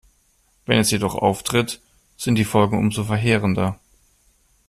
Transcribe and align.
Wenn 0.65 0.79
es 0.79 0.89
jedoch 0.89 1.13
auftritt, 1.13 1.79
sind 2.17 2.33
die 2.33 2.43
Folgen 2.43 2.79
umso 2.79 3.03
verheerender. 3.03 3.79